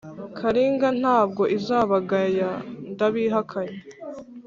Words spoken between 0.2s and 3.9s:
Karinga nta bwo izabagaya ndabihakanye.